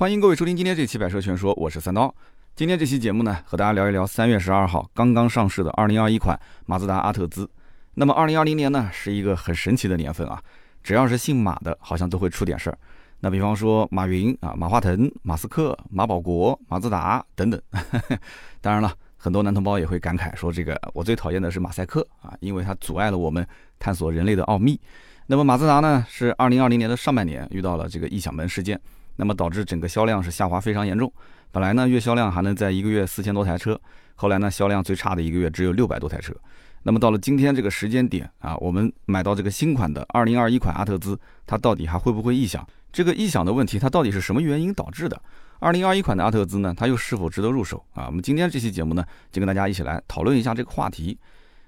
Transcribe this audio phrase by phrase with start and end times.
[0.00, 2.14] 欢迎各位收听今天这期《百车全说》，我是三刀。
[2.56, 7.46] 今天这期节目呢，和大家聊一聊三月十二号刚刚上市的二零二一款马自达阿特兹。
[7.92, 10.42] 那么二零二零年呢，是一个很神奇的年份啊，
[10.82, 12.78] 只要是姓马的，好像都会出点事儿。
[13.18, 17.60] 那比方说马云啊、马化腾、马斯克、马保国、马自达等等。
[18.62, 23.46] 当然了，很多男同胞也会感慨说，这个我最讨厌的是马赛克啊，因为它阻碍了我们
[23.78, 24.80] 探索人类的奥秘。
[25.26, 28.80] 那么马自达呢，是二零二零年的上半年遇到了这个异响门事件。
[29.16, 31.12] 那么导致整个销量是下滑非常严重，
[31.50, 33.80] 本来呢月销量还能在一个月四千多台车，
[34.14, 36.34] 后来呢销量最差的一个月只有六百多台车。
[36.82, 42.66] 那么到了今天这个时间点啊，我们买到这个新款的二零二一款阿特兹，它到底还会不会异响？
[42.90, 45.20] 这个异响的问题，它到底是什么原因导致的？
[45.58, 48.06] 二零二一款的阿特兹呢，它又是否值得入手啊？
[48.06, 51.18] 我们今天这期节目呢，就跟大家一起来讨论一下这个话题。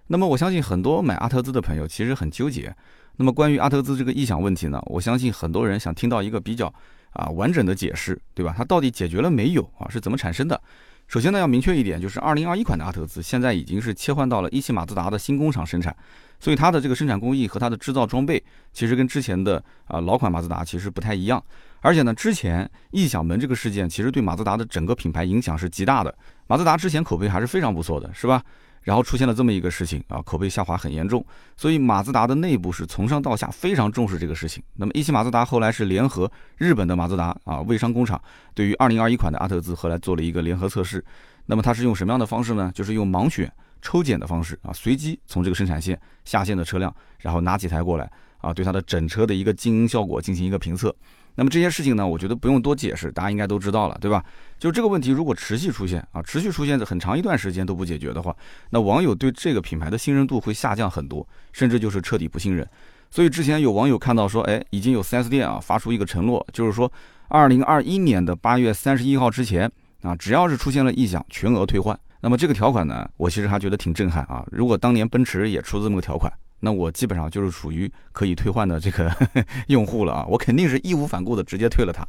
[0.06, 2.74] 那么我相信很多买阿特兹的朋友其实很纠结。
[3.16, 6.72] 那么关于阿特兹这个异响问题呢，我相信很多人想听到一个比较。
[7.12, 8.54] 啊，完整的解释，对吧？
[8.56, 9.88] 它到底解决了没有啊？
[9.88, 10.60] 是怎么产生的？
[11.08, 15.94] 首先呢，要明确一点，就是二零二一款的阿特兹现在已经是切换到了一汽马自达的新工厂生产，
[16.40, 21.42] 所以它的这个生产工艺和它的制造装备，其实跟之前的啊老款马自达其实不太一样。
[21.80, 26.14] 而且呢，之前异响门这个事件，其实对马自达的整个品牌影响是极大的。
[26.46, 28.42] 马自达之前口碑还是非常不错的，是吧？
[28.82, 31.24] 然后出现了这么一个事情啊，口碑下滑很严重，
[31.56, 34.62] 所以马自达的内部是从上到下非常重视这个事情。
[34.74, 38.20] 那么一汽马自达后来是联合日本的马自达啊卫商工厂，
[38.54, 41.04] 对于2021款的阿特兹后来做了一个联合测试。
[41.46, 42.70] 那么它是用什么样的方式呢？
[42.74, 50.94] 就是用盲选抽检的方式啊，随机从这个生产线下线的车辆，然后拿几台过来啊，对它的整车的一个静音效果进行一个评测。
[51.34, 54.24] 那么这些事情呢，我觉得不用多解释，大家应该都知道了，对吧？
[54.58, 58.36] 就这个问题，如果持续出现啊，持续出现很长一段时间都不解决的话，
[58.70, 62.68] 那网友对这个品牌的信任度会下降很多，甚至就是彻底不信任。
[63.10, 66.90] 所以之前有网友看到说，哎，已经有 4S 店啊发出一个承诺，就是说，
[67.28, 69.70] 二零二一年的八月三十一号之前
[70.02, 71.98] 啊，只要是出现了异响，全额退换。
[72.20, 74.44] 那么这个条款呢，我其实还觉得挺震撼啊。
[74.52, 76.32] 如果当年奔驰也出这么个条款。
[76.64, 79.12] 那我基本上就是属于可以退换的这个
[79.66, 82.06] 用户了啊，我肯定是义无反顾的直接退了它。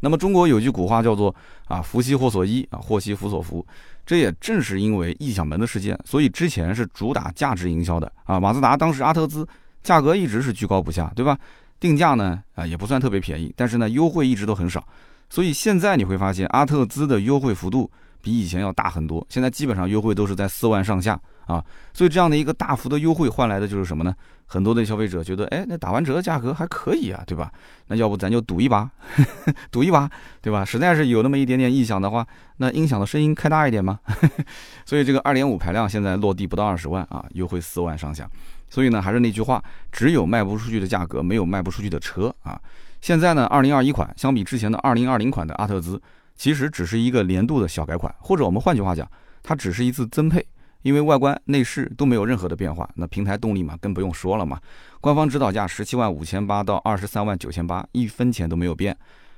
[0.00, 1.32] 那么中国有句古话叫做
[1.68, 3.64] 啊，福兮祸所依啊，祸兮福所伏。
[4.04, 8.40] 这也正是因为异响门的事件，所以之前是主打价值营销的啊。
[8.40, 9.46] 马自达当时阿特兹
[9.84, 11.38] 价格一直是居高不下，对吧？
[11.78, 14.84] 定价呢啊也不算特别便宜，但是呢优惠一直都很少。
[15.30, 17.88] 所以现在你会发现阿特兹的优惠幅度
[18.20, 21.18] 比以前要大很多，现在基本上优惠都是在四万上下。
[21.46, 24.14] 啊，所以这样的一个大幅的优惠换来的就是什么呢？
[24.46, 27.50] 很多的消费者觉得，哎，那打完折的价格还可以啊，对吧？
[27.86, 28.90] 那要不咱就赌一把，
[29.72, 30.10] 赌一把，
[30.42, 30.62] 对吧？
[30.62, 32.26] 实在是有那么一点点异响的话，
[32.58, 33.98] 那音响的声音开大一点嘛。
[34.84, 38.28] 所以这个二点五排量现在落地不到二十万啊，优惠四万上下。
[38.68, 42.60] 所以呢，还是那句话，只有卖不出去的价格，没有卖不出去的车啊。
[43.00, 46.00] 现在呢，二零二一款相比之前的二零二零款的阿特兹，
[46.36, 49.10] 其实只是一个年度的小改款，或者我们换句话讲，
[49.42, 50.44] 它只是一次增配。
[50.82, 54.60] 因为外观内饰都没有任何的变化，那平台动力嘛，更不用说了嘛。
[55.00, 58.96] 官方指导价十七万五千八到二十三万九千八，一分钱都没有变。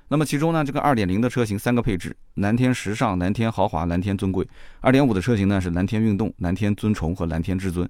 [0.09, 4.45] 那么其中呢，这个二点零的车型三个配置：蓝天时尚、蓝天豪华、蓝天尊贵；
[4.81, 7.89] 二点五的车型呢是蓝天运动、蓝天尊崇和蓝天至尊。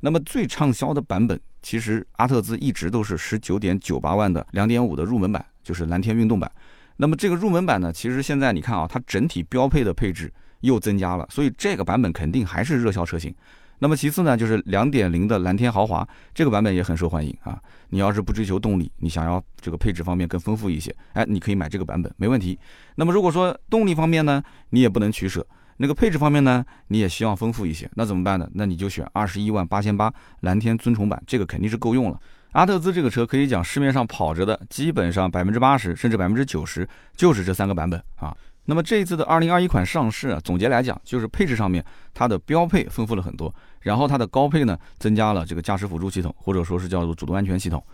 [0.00, 6.50] 那么最畅销的版本，其实阿特兹一直都是十九点九八万的两点五的入门版，就是蓝天运动版。
[6.96, 10.32] 那么这个入门版呢，其实现在你看啊，它整体标配的配置。
[10.62, 13.32] 又增加了，所以这个版本肯定还是热销车型。
[13.78, 17.60] 那么其次呢，就是两点零的蓝天豪华这个版本也很受欢迎啊。
[17.90, 22.56] 你要是不追求动力，你想要这个配置方面更丰富一些，哎，你可以买这个版本，没问题。
[22.94, 24.40] 那么如果说动力方面呢，
[24.70, 25.44] 你也不能取舍，
[25.78, 28.48] 那个配置方面呢，你也希望丰富一些，那怎么办呢？
[28.54, 32.20] 那你就选二十一万八千八蓝天尊崇版，这个肯定是够用了。
[32.52, 38.36] 阿特兹这个车可以讲市面上跑着的，基本上百分之八十甚至百分之九十就是这三个版本啊。
[38.64, 41.84] 那么这一次的二零二一款上市啊，总结来讲就是配置上面
[42.14, 47.84] 它的标配丰富了很多，然后它的高配呢增加了这个驾驶辅助系统，或者说是叫做主动安全系统。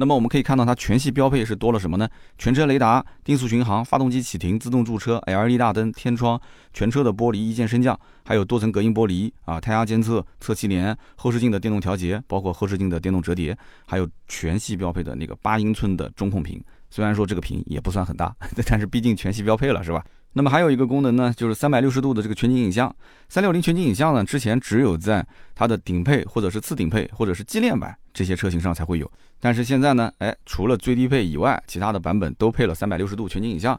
[0.00, 2.08] 那么我们可以看到它全系标配是多了什么呢？
[2.36, 6.40] 全车雷达、定速巡航、发动机启停、自动驻车、LED 大灯、天窗、
[6.72, 16.62] 全车的玻璃一键升降，还有多层隔音玻璃啊，胎压监测、侧气帘、后视镜的电动调节，包括后视镜的电动折叠，还有全系标配的那个八英寸的中控屏。
[16.90, 18.32] 虽然说这个屏也不算很大，
[18.64, 20.04] 但是毕竟全系标配了，是吧？
[20.38, 22.94] 那么还有一个功能呢，就是三百六十度的这个全景影像。
[23.28, 29.10] 三六零全景影像呢，之前只有在它的顶配或者是次顶配或者是纪念版这些车型上才会有。
[29.40, 33.76] 但是现在呢，哎，除了最低配以外，其他的版本都配了三百六十度全景影像。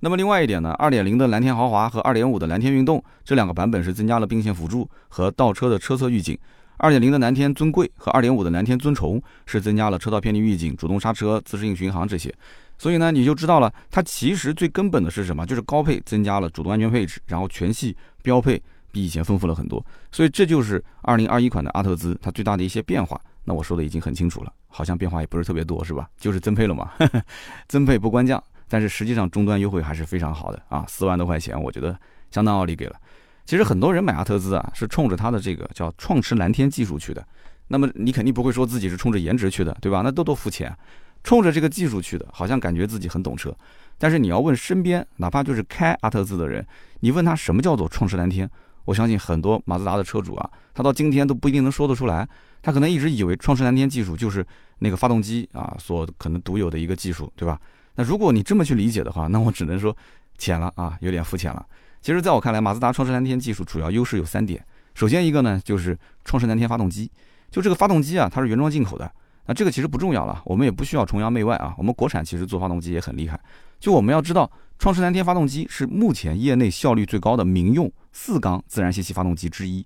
[0.00, 6.36] 那么另外一点呢，二点零的蓝天豪华和二点五的蓝天运动这两个版本是增加了并线辅助和倒车的车侧预警。
[6.78, 12.34] 二点零的蓝天尊贵和二点五的蓝天尊崇是增加了车道偏离预警、主动刹车、自适应巡航这些。
[12.80, 15.44] 所以呢，你就知道了，它其实最根本的是什么？
[15.44, 18.60] 就是高配增加了主动安全配置，然后全系标配
[18.90, 19.84] 比以前丰富了很多。
[20.10, 23.20] 所以这就是2021款的阿特兹它最大的一些变化。
[23.44, 26.08] 那我说的已经很清楚了，好像变化也不是特别多，是吧？
[26.16, 26.90] 就是增配了嘛，
[27.68, 31.94] 增配不关降，但是实际上终端优惠还是非常好的啊，四万多块钱，我觉得
[32.30, 32.96] 相当奥利给了。
[33.44, 37.22] 其实很多人买阿特兹啊，是冲着它的这个叫创驰蓝天技术去的。
[37.68, 40.00] 那么你肯定不会说自己是冲着颜值去的，对吧？
[40.02, 40.74] 那都多肤浅。
[41.22, 43.54] 冲着这个技术去的，好像感觉自己很懂车，
[43.98, 46.66] 但是你要问身边哪怕就是开阿特兹的人，
[47.00, 48.50] 你问他什么叫做创驰蓝天，
[48.84, 52.28] 我相信很多马自达的车主啊，他到今天都不一定能说得出来。
[52.62, 54.46] 他可能一直以为创驰蓝天技术就是
[54.80, 57.58] 那个发动机啊所可能独有的一个技术，对吧？
[57.94, 59.96] 那如果你这么去理解的话，那我只能说
[60.36, 61.66] 浅了啊，有点肤浅了。
[62.02, 64.62] 其实，在我看来，马自达创驰蓝天技术主要优势有三点。
[64.94, 67.10] 首先一个呢，就是创驰蓝天发动机，
[67.50, 69.10] 就这个发动机啊，它是原装进口的。
[69.46, 71.74] 那这个其实不重要了，我们也不需要崇洋媚外啊。
[71.76, 73.40] 我们国产其实做发动机也很厉害。
[73.80, 79.84] 就我们要知道，创驰蓝天发动机是目前业内效率最高的民用四缸自然吸气发动机之一。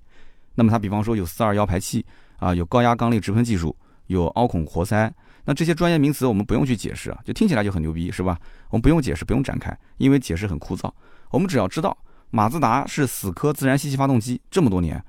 [0.54, 2.04] 那么它比方说有四二幺排气
[2.38, 3.74] 啊，有高压缸内直喷技术，
[4.08, 5.12] 有凹孔活塞。
[5.46, 8.38] 那这些专业名词我们不用去解释啊，就听起来就很牛逼，是吧？
[8.70, 10.90] 我们不用解释，不用展开，因为解释很枯燥。
[11.30, 11.96] 我们只要知道，
[12.30, 15.02] 马自达是死磕自然吸气发动机这么多年。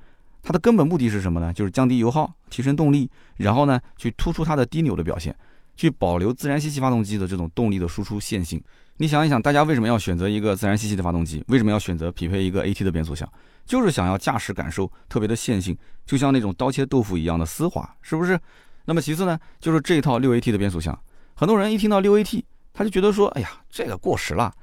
[0.45, 1.51] 它的根本目的是什么呢？
[1.51, 5.35] 就是降低油耗，提升动力，然后呢，去突出它的低扭的表现，
[5.75, 8.63] 去保留自然吸气发动机的这种动力的输出线性。
[8.97, 11.43] 你想一想，大家为什么要选择一个自然吸气的发动机？
[11.47, 13.27] 为什么要选择匹配一个 AT 的变速箱？
[13.65, 15.75] 就是想要驾驶感受特别的线性，
[16.05, 18.39] 就像那种刀切豆腐一样的丝滑，是不是？
[18.85, 20.95] 那么其次呢，就是这套六 AT 的变速箱，
[21.33, 24.53] 很多人一听到六 AT，他就觉得说，哎呀，这个过时了。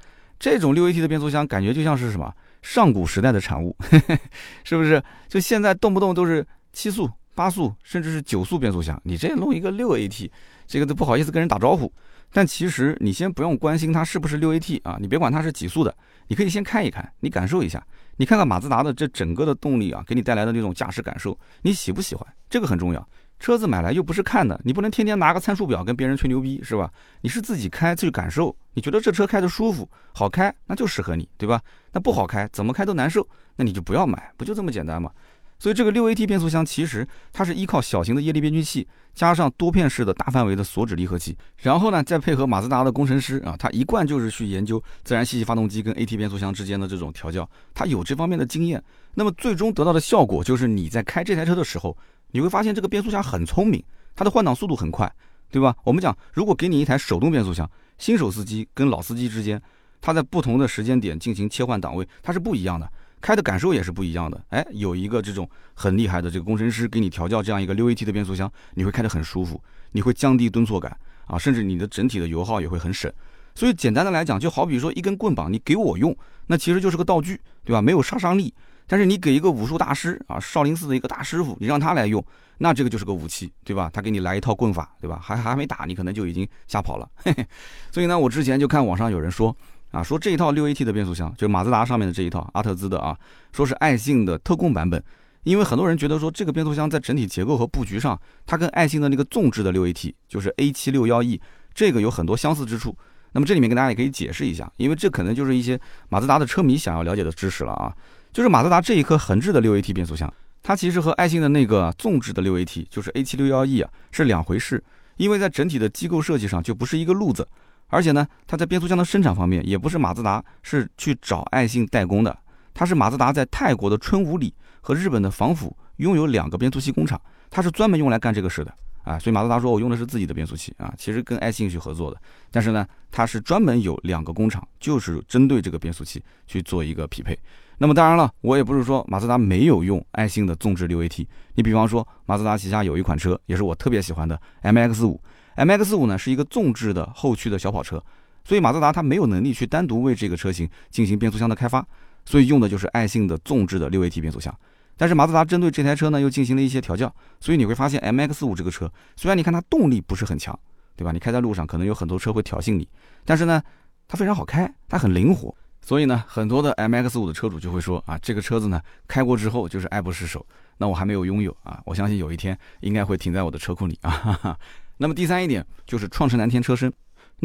[0.43, 2.29] 这种六 AT 的变速箱感觉就像是什么？
[2.61, 3.73] 上古时代的产物，
[4.65, 5.01] 是不是？
[5.29, 10.29] 就现在动不动都是七速、八速，甚至是九速变速箱，你这弄一个六 AT，
[10.67, 11.89] 这个都不好意思跟人打招呼。
[12.33, 15.95] 但其实你先不用关心它是不是六 AT 啊，你别管它是几速的，
[16.27, 17.81] 你可以先看一看，你感受一下，
[18.17, 22.27] 你看看马自达的这整个的动力啊，给你带来的那种驾驶感受，你喜不喜欢？
[22.49, 23.07] 这个很重要。
[23.39, 26.89] 车子买来又不是看的，你不能天天拿个参数表跟别人吹牛逼，是吧？
[27.21, 31.61] 你是自己开去感受，你觉得这车开的舒服、好开，那就适合你，对吧？
[31.91, 33.27] 那不好开，怎么开都难受，
[33.57, 35.11] 那你就不要买，不就这么简单吗？
[35.59, 48.83] 所以这个六 AT 变速箱其实它是依靠小型的液力变矩器，加上多片式的大范围的锁止离合器，然后呢再配合马自达的工程师啊，他一贯就是去研究自然吸气发动机跟 AT 变速箱之间的这种调教，他有这方面的经验。
[49.15, 51.97] 那么最终得到的效果就是你在开这台车的时候。
[52.33, 53.81] 你会发现这个变速箱很聪明，
[54.15, 55.11] 它的换挡速度很快，
[55.51, 55.75] 对吧？
[55.83, 57.69] 我们讲，如果给你一台手动变速箱，
[57.99, 59.61] 新手司机跟老司机之间，
[60.01, 62.91] 他在不同的时间点进行切换档位，它是不一样的，
[63.21, 64.43] 开的感受也是不一样的。
[64.49, 70.97] 哎，有一个这种很厉害的这个工程师给你调教这样一个六 AT 的变速箱，你会开得很舒服，你会降低顿挫感
[71.27, 73.13] 啊，甚至你的整体的油耗也会很省。
[73.53, 77.79] 所以简单的来讲，就好比说一根棍棒，你给我用，那其实就是个道具，对吧？
[77.79, 78.51] 没有杀伤力。
[78.87, 82.23] 但是你给一个武术大师啊，少林寺的一个大师傅，你让他来用，
[82.57, 83.89] 那这个就是个武器，对吧？
[83.93, 85.19] 他给你来一套棍法，对吧？
[85.21, 87.09] 还还没打你，可能就已经吓跑了。
[87.15, 87.45] 嘿嘿。
[87.91, 89.55] 所以呢，我之前就看网上有人说
[89.91, 93.17] 啊，说这一套六 AT 的变速箱，就马自达上面的这一套阿特兹的啊，
[93.51, 95.01] 说是爱信的特供版本，
[95.43, 101.39] 因为很多人觉得说这个变速箱在整体结构和布局上，它跟爱信的那个纵置的六 AT，就是 A 七六幺 E，
[101.73, 102.95] 这个有很多相似之处。
[103.35, 105.79] 那么这里面跟大家也可以解释一下，因为这可能就是一些
[106.09, 107.91] 马自达的车迷想要了解的知识了啊。
[108.33, 114.83] 就是马自达这一颗横置的六 AT 变速箱，它其实和爱信的那个纵置的六 AT，就是 A761E 啊，是两回事。
[115.17, 117.47] 因为在整体的机构设计上就不是一个路子，
[117.89, 122.35] 而且呢，它在变速箱的生产方面也不是马自达是去找爱信代工的，
[122.73, 127.21] 它是马自达在泰国的春武里和日本的防府拥有两个变速器工厂，
[127.51, 128.73] 它是专门用来干这个事的。
[129.03, 132.19] 啊，所以马自达说我用的是自己的变速器啊，其实跟爱信去合作的，
[132.49, 137.37] 但是呢，它是专门有两个工厂，就是针对这个变速器去做一个匹配。
[137.79, 141.27] 那么当然了，我也不是说马自达没有用爱信的纵置六 AT。
[141.55, 145.19] 你比方说，马自达旗下有一款车，也是我特别喜欢的 MX 五。
[145.57, 148.01] MX 五呢是一个纵置的后驱的小跑车，
[148.45, 151.85] 所以马自达它没有能力去单独为这个车型进行变速箱的开发，
[152.25, 154.55] 所以用的就是爱信的纵置的六 AT 变速箱。
[154.95, 160.57] 但是马自达针对这台车呢，又进行了一些调教，所以你会发现 MX 五这个车，虽然你看它动力不是很强，
[160.95, 161.11] 对吧？
[161.11, 162.87] 你开在路上可能有很多车会挑衅你，
[163.25, 163.61] 但是呢，
[164.07, 165.55] 它非常好开，它很灵活。
[165.81, 170.45] 所以呢，很多的 MX 五的车主就会说啊，这个车子呢开过之后就是爱不释手。
[170.77, 174.57] 那我还没有拥有啊，我相信有一天应该会停在我的车库里啊。
[174.97, 176.91] 那么第三一点就是创驰蓝天车身。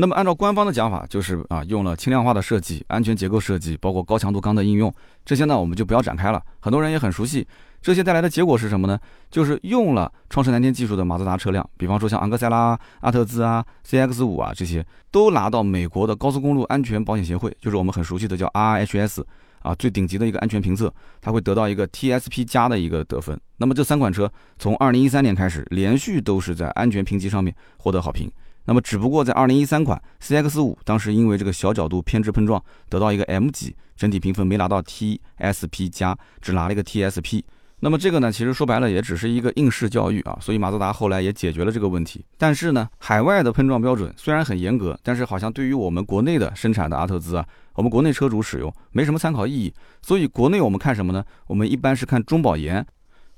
[0.00, 7.44] 那么按照官方的讲法，就是啊用了轻量化的设计、安全结构设计，包括高强度钢的应用，这些呢我们就不要展开了，很多人也很熟悉。
[7.82, 8.96] 这些带来的结果是什么呢？
[9.28, 19.24] 就是用了创世蓝天技术的马自达车辆，比方说像昂克赛拉、阿特兹啊、CX 五啊这些，都拿到美国的高速公路安全保险协会，就是我们很熟悉的叫 RHS
[19.62, 23.36] 啊最顶级的一个安全评测，它会得到一个 TSP 加的一个得分。
[23.56, 28.30] 那么这三款车从2013年开始，连续都是在安全评级上面获得好评。
[28.68, 37.42] 那么只不过在2013款 CX 五当时因为这个小角度偏置碰撞得到一个 M 级，整体评分没拿到 TSP 加，只拿了一个 TSP。
[37.80, 42.22] 那么这个呢，其实说白了也只是一个应试教育啊，所以马自达后来也解决了这个问题。
[42.36, 49.72] 但是呢，海外的碰撞标准虽然很严格，但是好像对于我们国内的生产的阿特兹啊，我们国内车主使用没什么参考意义。
[50.02, 51.24] 所以国内我们看什么呢？
[51.46, 52.84] 我们一般是看中保研。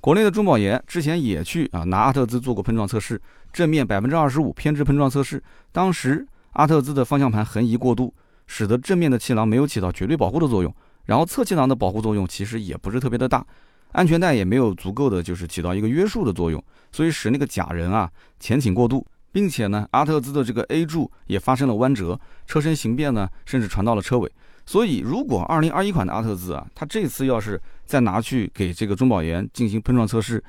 [0.00, 3.20] 国内的中保研之前也去啊拿阿特兹做过碰撞测试，
[3.52, 5.42] 正面百分之二十五偏置碰撞测试，
[5.72, 8.14] 当时阿特兹的方向盘横移过度，
[8.46, 13.44] 使得正面的气囊没有起到绝对保护的作用，然后侧气囊的保护作用其实也不是特别的大。
[13.92, 24.32] 安全带也没有足够的，就是起到一个约束的作用，所以使那个假人啊前倾过度，并且呢，阿特兹的这个 A 柱也发生了弯折，车身形变呢，甚至传到了车尾。
[24.64, 30.40] 所以，如果2021款的阿特兹啊，它这次要是再拿去给这个中保研进行碰撞测试，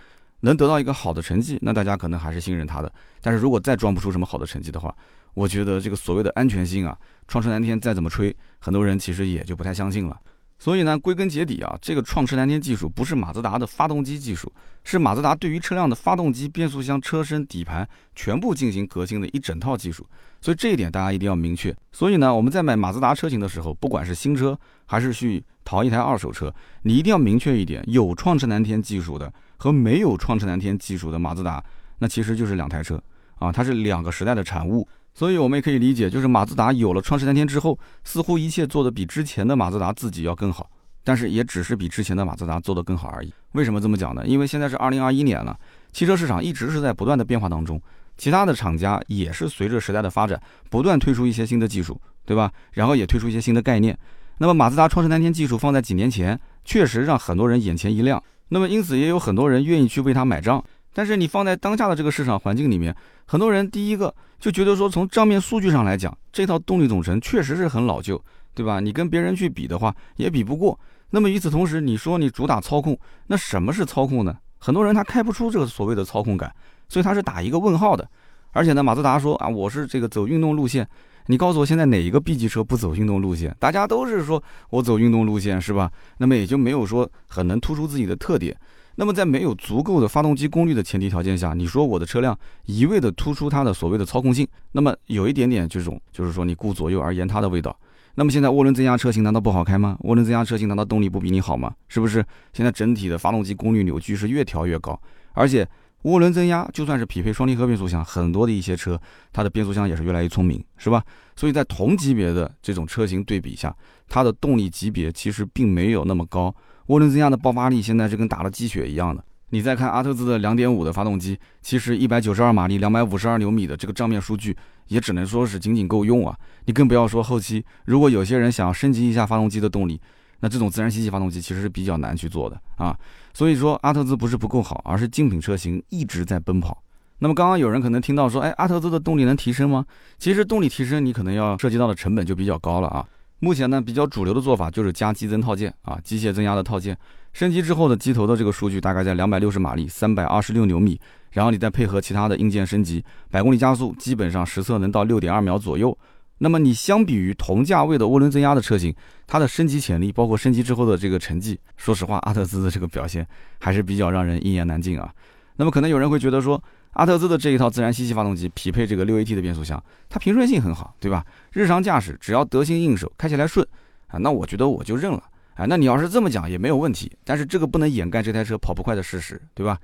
[0.42, 2.94] 能得到一个好的成绩，那大家可能还是信任它的。
[3.20, 4.96] 但是如果再装不出什么好的成绩的话，
[5.34, 6.96] 我觉得这个所谓的安全性啊，
[7.28, 10.16] 创驰蓝天再怎么吹，很多人其实也就不太相信了。
[10.62, 14.54] 所以呢，归根结底啊，这个创驰蓝天技术不是马自达的发动机技术，
[14.84, 20.06] 是马自达对于车辆的发动机、变速箱、车身、底盘全部进行革新的一整套技术。
[20.40, 21.76] 所以这一点大家一定要明确。
[21.92, 26.54] 所以呢，我们在买马自达车型的时候，不管是新车还是去淘一台二手车，
[26.84, 31.64] 你一定要明确一点：有创驰蓝天技术的和没有创驰蓝天技术的马自达，
[31.98, 33.02] 那其实就是两台车
[33.40, 34.88] 啊，它是两个时代的产物。
[35.14, 40.70] 所以，我们也可以理解，就是马自达有了创世蓝天之后，似乎一切做得比之前的马自达自己要更好，
[41.04, 43.34] 但是也只是比之前的马自达做得更好而已。
[43.52, 44.26] 为什么这么讲呢？
[44.26, 45.58] 因为现在是二零二一年了，
[45.92, 47.80] 汽车市场一直是在不断的变化当中，
[48.18, 52.52] 其他的厂家也是随着时代的发展，不断推出一些新的技术，对吧？
[52.72, 53.98] 然后也推出一些新的概念。
[54.38, 60.64] 那么，马自达创世蓝天技术放在几年前，确实让很多人眼前一亮，那么因此也有很多人愿意去为它买账。
[60.94, 62.96] 但是你放在当下的这个市场环境里面，
[63.26, 68.22] 很多人第一个就觉得说，从账面数据上来讲，这套动力总成确实是很老旧，
[68.54, 68.80] 对吧？
[68.80, 70.78] 你跟别人去比的话，也比不过。
[71.12, 74.36] 那么与此同时，你说你主打操控，那什么是操控呢？
[74.60, 76.54] 很多人他开不出这个所谓的操控感，
[76.88, 78.08] 所以他是打一个问号的。
[78.52, 80.88] 而且呢，马自达说啊，我是这个走运动路线。
[81.28, 83.56] 你告诉我现在哪一个 B 级车不走运动路线？
[83.60, 85.90] 大家都是说我走运动路线，是吧？
[86.18, 88.56] 那么也就没有说很能突出自己的特点。
[89.02, 97.76] 那么在没有足够的发动机功率的前提条件下，你说我的车辆一味的突出它的所谓的操控性，那么有一点点这种就是说你顾左右而言他的味道。
[98.14, 99.98] 那么现在涡轮增压车型难道不好开吗？
[100.04, 101.74] 涡轮增压车型难道动力不比你好吗？
[101.88, 102.24] 是不是？
[102.54, 105.68] 现在整体的发动机功率扭矩是越调越高，而且
[106.04, 109.02] 涡轮增压就算是匹配双离合变速箱，很多的一些车
[109.34, 111.04] 它的变速箱也是越来越聪明，是吧？
[111.36, 113.76] 所以在同级别的这种车型对比下，
[114.08, 116.54] 它的动力级别其实并没有那么高。
[116.92, 119.24] 涡轮增压的爆发力现在是跟打了鸡血一样的。
[119.52, 124.56] 你再看阿特兹的2.5的发动机，其实192马力、252牛米的这个账面数据，
[124.88, 126.38] 也只能说是仅仅够用啊。
[126.66, 130.02] 你更不要说后期，如果有些人想要升级一下发动机的动力，
[130.42, 132.94] 那这种自然吸气发动机其实是比较难去做的啊。
[133.34, 136.84] 所以说阿特兹不是不够好，而是竞品车型一直在奔跑。
[137.20, 139.86] 那么刚刚有人可能听到说，哎，阿特兹的动力能提升吗？
[140.18, 143.06] 其实动力提升你可能要涉及到的成本就比较高了啊。
[143.44, 146.96] 目前呢，比较主流的做法就是加机增套件啊，机械增压的套件，
[147.34, 155.98] 升级之后的机头的这个数据大概在两百六十马力、三百二十六牛米，然后你再配合其他的硬件升级，百公里加速基本上实测能到六点二秒左右。
[156.38, 158.94] 那么你相比于同价位的涡轮增压的车型，
[159.26, 163.28] 它的升级潜力，包括升级之后的这个成绩，说实话，阿特兹的这个表现
[163.60, 165.12] 还是比较让人一言难尽啊。
[165.56, 166.64] 那么可能有人会觉得说。
[166.94, 171.26] 阿特兹的这一套自然吸气发动机匹配这个六 AT 的变速箱，它平顺性很好，对吧？
[171.52, 173.66] 日常驾驶只要得心应手，开起来顺
[174.08, 175.24] 啊，那我觉得我就认了。
[175.56, 179.78] 哎，那你要是这么讲也没有问题，但是这个不能掩盖这台车跑不快的事实，对吧？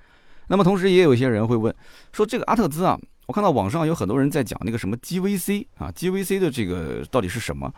[0.48, 1.74] 那么同时也有一些人会问，
[2.14, 7.72] 说这个阿特兹啊，我看到网上有很多人在讲那个什么 GVC 啊，GVC 的这个到底是什么？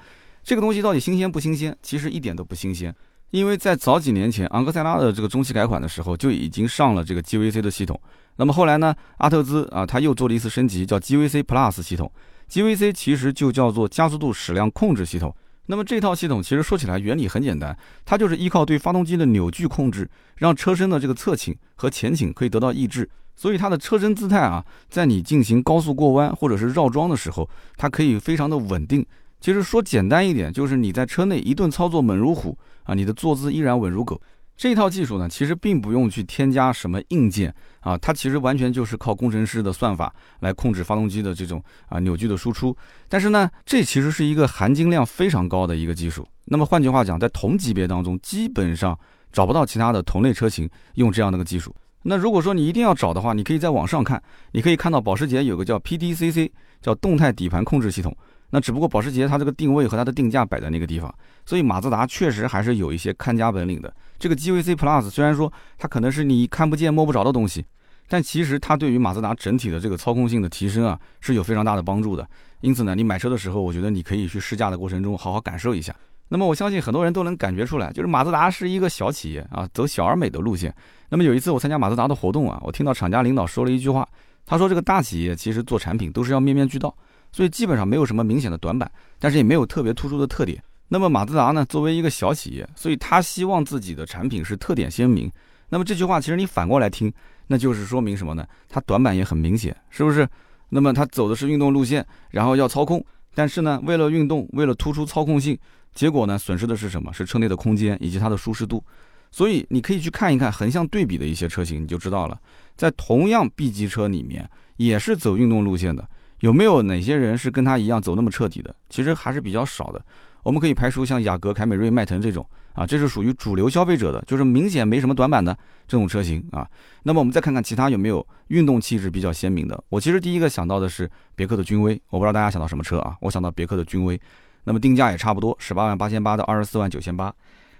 [0.44, 1.76] 这个东西到底新鲜不新鲜？
[1.82, 2.96] 其实一点都不新鲜。
[3.32, 8.00] 因为在早几年前，昂克赛拉的这个中期改款的时候就已经上了这个 GVC 的系统。
[8.40, 12.10] 那么后来呢，阿特兹啊，他又做了一次升级，叫 GVC Plus 系统。
[12.50, 15.36] GVC 其实就叫做加速度矢量控制系统。
[15.66, 29.06] 那么这套系统其实说起来原理很简单，它就是依靠对发动机的扭矩控制，让车身的这个侧倾和前倾可以得到抑制，所以它的车身姿态啊，在你进行高速过弯或者是绕桩的时候，它可以非常的稳定。
[29.42, 34.20] 其实说简单一点，就是你在车内一顿操作猛如虎啊，你的坐姿依然稳如狗。
[34.60, 42.76] 这套技术呢，其实并不用去添加什么硬件啊，它其实完全就是靠工程师的算法来控制发动机的这种啊扭矩的输出。
[43.08, 46.28] 但是呢，这其实是一个含金量非常高的一个技术。
[46.44, 49.00] 那么换句话讲，在同级别当中，基本上
[49.32, 51.74] 找不到其他的同类车型用这样的个技术。
[52.02, 56.52] 那如果说你一定要找的话，你可以在网上看，你可以看到保时捷有个叫 PDCC，
[56.82, 58.14] 叫动态底盘控制系统。
[58.52, 61.14] 那只不过保时捷它这个定位和它的定价摆在那个地方，
[61.46, 63.94] 所以马自达确实还是有一些看家本领的。
[64.18, 67.66] 这个 GVC Plus 虽然说它可能是你看不见摸不着的东西，
[68.08, 72.28] 但其实它对于马自达整体的这个操控性的提升啊是有非常大的帮助的。
[72.62, 75.96] 因此呢，你买车的时候，我觉得你可以去试驾的过程中好好感受一下。
[76.28, 80.74] 那么我相信很多人都能感觉出来，就是马自达是一个小企业啊，走小而美的路线。
[81.10, 84.08] 那么有一次我参加马自达的活动啊，我听到厂家领导说了一句话，
[84.46, 86.94] 他说这个大企业其实做产品都是要面面俱到。
[87.32, 90.62] 所以基本上没有什么明显的短板，但是也没有特别突出的特点。
[90.88, 95.32] 那么马自达呢，作为一个小企业，所以他希望自己的产品是特点鲜明。
[95.70, 97.14] 那么这句话其实你反过来听，
[97.46, 98.48] 那就是说明什么呢？
[98.68, 100.28] 它短板也很明显，是不是？
[100.70, 103.06] 那么它走的是运动路线，然后要操控，
[103.36, 105.58] 但是呢，为了运动，为了突出操控性，
[105.94, 107.14] 结果呢，损失的是什么？
[107.14, 108.84] 是车内的空间以及它的舒适度。
[109.32, 112.40] 所以你可以去看一看横向对比的一些车型，你就知道了，
[112.76, 116.08] 在同样 B 级车里面，也是走运动路线的。
[116.40, 118.76] 有没有哪些人是跟他一样走那么彻底的？
[118.90, 120.02] 其实还是比较少的。
[120.42, 125.56] 我们可以排除像雅阁、凯美瑞、迈腾这种啊，这是属于主流消费者的，就是明显没什么短板的
[125.86, 126.66] 这种车型啊。
[127.04, 129.84] 那么我们再看看其他有没有运动气质比较鲜明的。
[129.90, 133.18] 我其实第一个想到的是别克的君威，我不知道大家想到什么车啊？
[133.20, 134.20] 我想到别克的君威，
[134.64, 137.34] 那么定价也差不多，十八万八千八到二十四万九千八。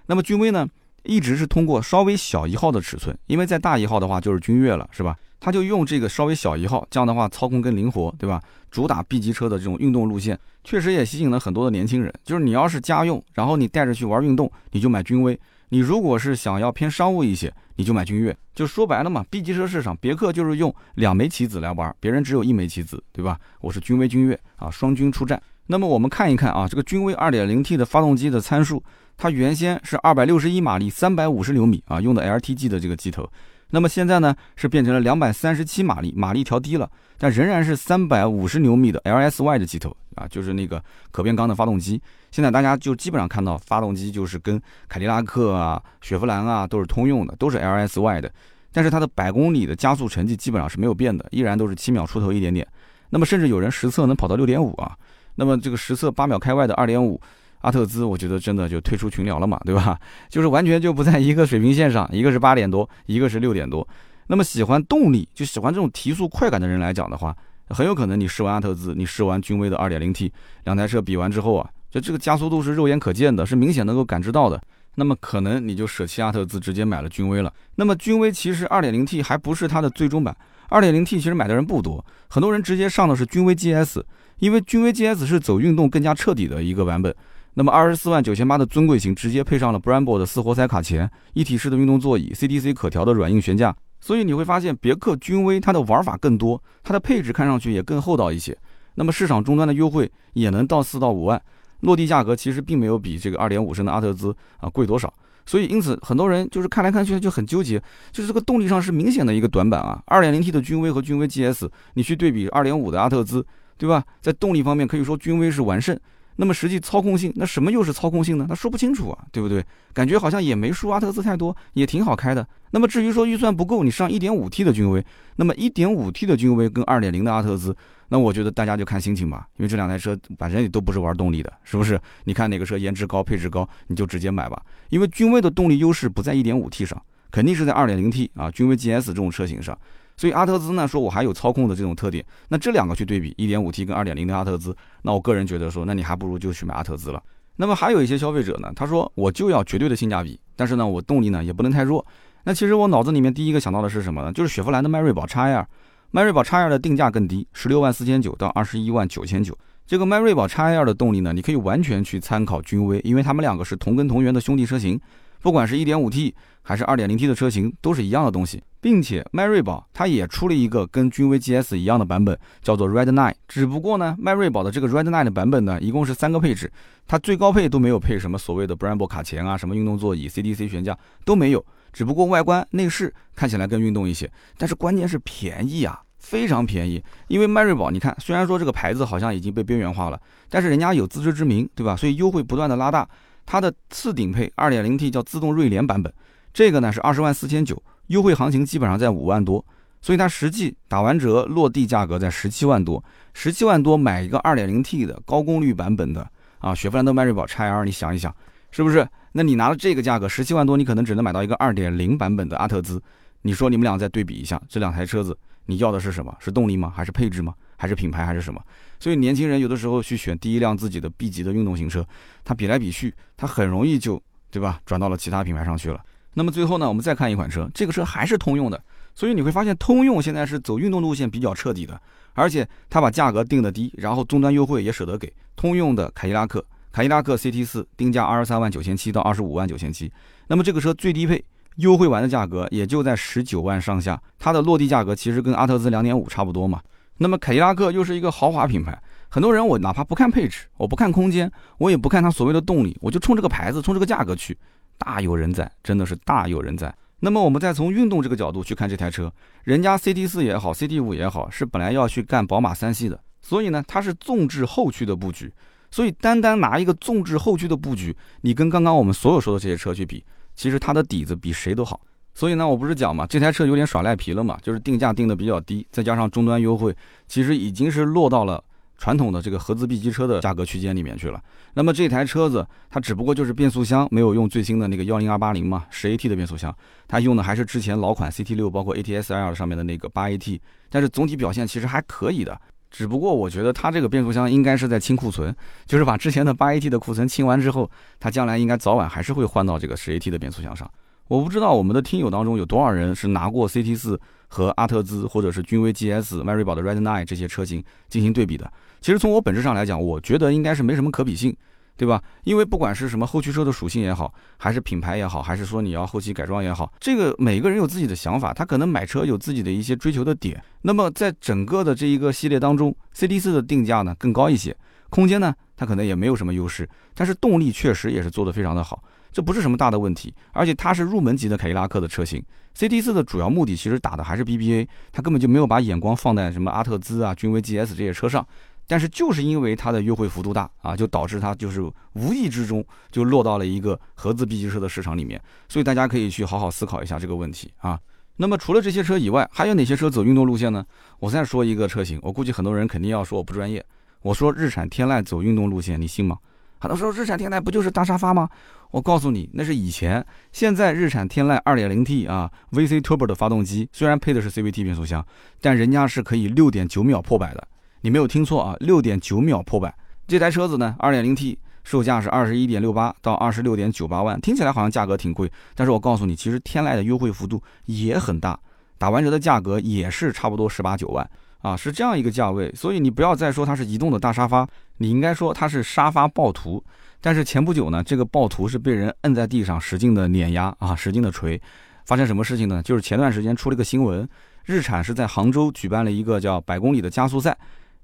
[0.06, 0.68] 那么君威呢，
[1.04, 5.16] 一直是通过稍微小一号的尺寸，因为再大一号的话就是君越了，是吧？
[5.40, 8.40] 他就用这个稍微小一号，这样的话操控更灵活，对吧？
[8.70, 12.12] 主打 B 级车的这种运动路线，确实也吸引了很多的年轻人。
[12.22, 15.34] 就是你要是家用，然后你带着去玩运动，你就买君威；
[15.70, 18.36] 你如果是想要偏商务一些，你就买君越。
[18.54, 23.40] 就说白了嘛，B 级车市场，别克就是用两枚棋子来玩，别人只有一枚棋子，对吧？
[23.60, 25.42] 我是君威、君越啊，双军出战。
[25.66, 28.82] 那么我们看一看啊，这个君威 2.0T 的发动机的参数，
[29.16, 33.28] 它原先是261马力、350牛米啊，用的 LTG 的这个机头。
[33.70, 42.00] 那么现在呢，是变成了两百三十七马力，马力调低了，但仍然是三百五十牛米的 LSY 的机头啊，就是那个可变缸的发动机。
[42.32, 48.32] 现在大家就基本上看到发动机就是跟凯迪拉克啊、雪佛兰啊都是通用的，都是 LSY 的。
[48.72, 52.66] 但是它的百公里的加速成绩基本上是没有变的，依然都是七秒出头一点点。
[53.08, 54.96] 那么甚至有人实测能跑到六点五啊。
[55.36, 57.20] 那么这个实测八秒开外的二点五。
[57.60, 59.98] 阿特兹，我觉得真的就退出群聊了嘛， 对吧？
[60.28, 63.86] 就是完全就不在一个水平线上， 一个是八点多，一个是六点多。
[64.28, 67.36] 那么喜欢动力，就喜欢这种提速快感的人来讲的话，
[67.68, 70.32] 很有可能你试完阿特兹，你试完君威的二点零 T，
[70.64, 74.60] 两台车比完之后啊，就这个加速度是肉眼可见的，是明显能够感知到的。
[74.96, 77.52] 那么可能你就舍弃阿特兹，直接买了君威了。
[77.76, 80.36] 那么君威其实二点零 T 还不是它的最终版，
[80.68, 84.02] 二点零 T 其实买的人不多，很多人直接上的是君威 GS，
[84.38, 87.14] 因为君威 GS 是走运动更加彻底的一个版本。
[87.60, 98.56] 那么二十四万九千八的尊贵型直接配上了 Brembo 的四活塞卡钳，一体式的运动座椅，CDC 可调的软硬悬架，所以你会发现别克君威它的玩法更多，它的配置看上去也更厚道一些。
[98.94, 101.38] 那么市场终端的优惠也能到四到五万，
[101.80, 105.12] 落地价格其实并没有比这个二点五升的阿特兹啊贵多少。
[105.44, 107.78] 所以因此很多人就是看来看去就很纠结，
[108.10, 110.02] 就是这个动力上是明显的一个短板啊。
[110.06, 113.46] 二点零 T 的君威和君威 GS，你去对比二点五的阿特兹，
[113.76, 114.02] 对吧？
[114.22, 115.94] 在动力方面可以说君威是完胜。
[116.40, 118.46] 那么实际操控性，那什么又是操控性呢？
[118.48, 119.62] 他说不清楚啊，对不对？
[119.92, 122.48] 感觉好像也没输阿特兹太多，也挺好开的。
[122.70, 125.04] 那么至于说预算不够，你上 1.5T 的君威，
[125.36, 127.76] 那么 1.5T 的君威跟2.0的阿特兹，
[128.08, 132.00] 那我觉得大家就看心情吧，因为这两台车本身也都不是玩动力的，是不是？
[132.24, 134.62] 你看哪个车颜值高、配置高，你就直接买吧。
[134.88, 139.78] 因为君威的动力优势不在 1.5T 上，肯定是在 2.0T 啊，君威 GS 这种车型上。
[140.20, 147.22] 所以阿特兹呢，说我还有操控的这种特点，那这两个去对比，一点五 T 跟二点零的阿特兹，那我个人觉得说，那你还不如就去买阿特兹了。
[147.56, 152.04] 那么还有一些消费者呢，他说我就要绝对的性价比，但是呢，我动力呢也不能太弱。
[152.44, 154.30] 那其实我脑子里面第一个想到的是什么呢？
[154.30, 155.64] 就是雪佛兰的迈锐宝 XL，
[156.10, 159.56] 迈锐宝 XL 的定价更低，十六万四千九到二十一万九千九。
[159.86, 165.00] 这个迈锐宝 XL 的动力呢，你可以完全去参考君威，因为他们两个是同根同源的兄弟车型。
[165.40, 168.62] 不管是一点五 T 还是二点零 T 的车型，都是一样的东西。
[168.82, 173.34] 并且迈锐宝它也出了一个跟君威 GS 一样的版本，叫做 Red Nine。
[173.46, 176.72] 只不过呢，迈锐宝的这个 Red Nine 的版本呢，一共是三个配置，
[177.06, 181.62] 它最高配都没有配什么所谓的 Brembo 卡钳啊，什么运动座椅、CDC 悬架都没有。
[181.92, 187.04] 只不过外观内饰看起来更运动一些，但是关键是便宜啊，非常便宜。
[187.28, 191.94] 因为迈锐宝，你看虽然说这个牌子好像已经被边缘化了，但是人家有自知之明，对吧？
[191.94, 193.06] 所以优惠不断的拉大。
[193.44, 196.12] 它的次顶配 2.0T 叫自动锐联版本，
[196.52, 197.82] 这个呢是二十万四千九。
[198.08, 199.64] 优惠行情基本上在五万多，
[200.02, 203.02] 所以它实际打完折落地价格在十七万多，
[203.34, 208.34] 十七万多买一个二点零 T 的高功率版本的啊，雪佛兰的迈锐宝 XL，你想一想，
[208.72, 209.06] 是不是？
[209.30, 213.00] 那你拿了这个价格十七万多，你可能只能买到一个二点零版本的阿特兹。
[213.42, 215.38] 你说你们俩再对比一下，这两台车子
[215.70, 216.36] 你要的是什么？
[216.40, 216.92] 是动力吗？
[216.94, 217.54] 还是配置吗？
[217.76, 218.26] 还是品牌？
[218.26, 218.60] 还是什么？
[218.98, 222.04] 所以年轻人有的时候去选第一辆自己的 B 级的运动型车，
[222.44, 224.80] 他比来比去，他很容易就对吧？
[224.84, 226.02] 转到了其他品牌上去了。
[226.34, 228.82] 那么最后呢，我们再看一款车，这个车还是通用的，
[229.14, 232.00] 所以你会发现通用现在是走运动路线比较彻底的，
[232.34, 235.32] 而且它把价格定的低，然后终端优惠也舍得给。
[235.56, 240.10] 通用的凯迪拉克，凯迪拉克 CT 四定价二十三万九千七到二十五万九千七，
[240.46, 241.44] 那么这个车最低配
[241.80, 246.80] 优惠完的价格也就在十九万上下，它的落地价格其实跟阿特兹两点五差不多嘛。
[247.18, 254.56] 那么凯迪拉克又是一个豪华品牌，很多人我哪怕不看配置，我不看空间，我也不看它所谓的动力，我就冲这个牌子，冲这个价格去。
[254.96, 256.94] 大有人在，真的是大有人在。
[257.20, 259.30] 那么我们再从运动这个角度去看这台车，
[259.64, 265.52] 人家 CT 四也好，CT 五也好，是本来要去干宝马三系的，所以呢，它是纵置后驱的布局。
[265.90, 270.24] 所以单单拿一个纵置后驱的布局，你跟刚刚我们所有说的这些车去比，
[270.60, 271.98] 其实它的底子比谁都好。
[272.34, 276.94] 所以呢，我不是讲嘛，这台车有点耍赖皮了嘛，就是定价定的比较低，再加上终端优惠，
[277.26, 278.62] 其实已经是落到了。
[278.98, 281.42] 传统的这个合资 B 级车的价格区间里面去了，
[281.72, 286.76] 那么这台车子它只不过就是变速箱没有用最新的那个幺零二八零嘛，十 AT 的变速箱，
[287.08, 292.60] 它用的还是之前老款 CT 六，包括 ATS-L 上面的那个八 AT，但是总体表现其实还可以的。
[292.90, 295.54] 只不过我觉得它这个变速箱应该是在清库存，
[295.86, 300.90] 就是把之前的八 AT 的库存清完之后，它将来应该早晚还是会换到这个十 AT 的变速箱上。
[301.28, 308.68] 我不知道我们的听友当中有多少人是拿过 CT 四和阿特兹或者是君威 GS、迈锐宝的 Red Nine 这些车型进行对比的。
[309.00, 311.56] 其实从我本质上来讲，我觉得应该是没什么可比性，
[312.00, 312.22] 对吧？
[312.44, 320.64] 因为不管是什么后驱车的属性也好，还是品牌也好，还是说你要后期改装也好，这个每个人有自己的想法，他可能买车有自己的一些追求的点。
[320.80, 324.74] 那么在整个的这一个系列当中，CT 四的定价呢更高一些，
[325.10, 330.32] 空间呢它可能也没有什么优势，但是动力确实也是做得非常的好，这不是什么大的问题。
[330.52, 332.42] 而且它是入门级的凯迪拉克的车型
[332.74, 338.46] ，CT 四的主要目的其实打的还是 BBA，它根本就没有把眼光放在什么阿特兹啊、君威 GS 这些车上。
[338.90, 341.80] 但是就是因为它的优惠幅度大啊，就导致它就是
[342.14, 347.96] 无意之中就落到了一个合资 B 级车的市场里面，所以大家可以去好好思考一下这个问题啊。
[348.34, 350.84] 那么除了这些车以外，还有哪些车走运动路线呢？
[351.20, 353.84] 我再说一个车型，我估计很多人肯定要说我不专业。
[354.22, 356.36] 我说日产天籁走运动路线，你信吗？
[356.80, 358.48] 很多时候日产天籁不就是大沙发吗？
[358.90, 360.26] 我告诉你，那是以前。
[360.50, 365.24] 现在日产天籁 2.0T 啊，VC Turbo 的发动机，虽然配的是 CVT 变速箱，
[365.60, 367.68] 但人家是可以6.9秒破百的。
[368.02, 369.94] 你没有听错啊，六点九秒破百。
[370.26, 378.58] 这台车子呢，二点零 T，售价是二十一点六八到二十六点九八万，听起来好像价格挺贵，但是我告诉你，其实天籁的优惠幅度也很大，
[378.96, 381.28] 打完折的价格也是差不多十八九万
[381.60, 382.72] 啊，是这样一个价位。
[382.74, 386.82] 所以你不要再说它是移动的大沙发，你应该说它是沙发暴徒。
[387.20, 391.60] 但是前不久呢，这个暴徒是被人摁在地上使劲的碾压啊，使劲的锤。
[392.06, 392.82] 发生什么事情呢？
[392.82, 394.26] 就是前段时间出了个新闻，
[394.64, 397.56] 日产是在杭州举办了一个叫百公里的加速赛。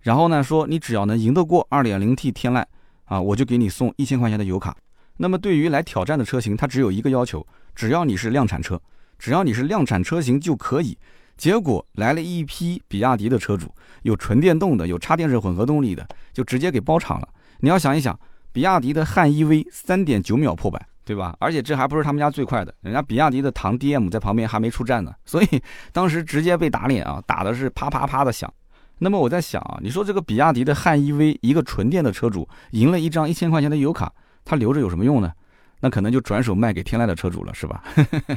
[0.07, 2.65] 然后呢，说你只要能赢得过 2.0T 天籁
[3.07, 4.73] 啊，我就给你送一千块钱的油卡。
[5.17, 8.81] 那么对于来挑战的车型，它只有一个要求，只要你是量产车，
[9.19, 10.97] 只要你是量产车型就可以。
[11.37, 17.29] 结果来了一批比亚迪的车主，有纯电动的，有插电式混合动力的，就直接给包场了。
[17.59, 18.17] 你要想一想，
[18.53, 21.37] 比亚迪的汉 EV 三点九秒破百，对吧？
[21.41, 25.61] 而且这还不是他们家最快的，人家比亚迪的唐 DM 在旁边还没出站呢，所以
[25.93, 28.49] 当时直接被打脸啊，打的是啪啪啪的响。
[28.99, 34.11] 那么我在想啊，你说这个比亚迪的汉 EV 一个纯电的车主赢了一张一千块钱的油卡，
[34.45, 35.33] 他留着有什么用呢？
[35.81, 37.85] 那可能就转手卖给天籁的车主了，是吧？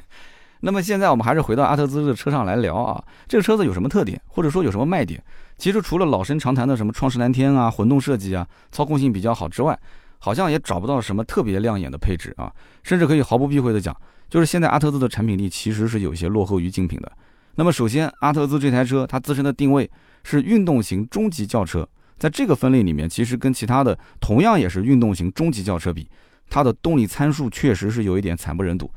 [0.60, 5.24] 那么现在我们还是回到阿特兹的车上来聊啊，这个车子有什么特点，或者说有什么卖点？
[5.58, 9.80] 其实除了老生常谈的什么创世蓝天啊、混动设计啊、操控性比较好之外，
[10.18, 12.52] 好像也找不到什么特别亮眼的配置啊，
[12.84, 13.96] 甚至可以毫不避讳的讲，
[14.30, 17.10] 就是现在阿特兹的产品力其实是有些落后于竞品的。
[17.56, 19.90] 那么首先，阿特兹这台车它自身的定位。
[20.24, 26.10] 是运动型中级轿车，在这个分类里面，其实跟其他的同样也是运动型中级轿车比，
[26.50, 28.92] 它的动力参数确实是有一点惨不忍睹，